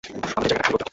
আমাদের 0.35 0.49
জায়গাটা 0.49 0.65
খালি 0.65 0.71
করতে 0.73 0.83
হবে! 0.85 0.89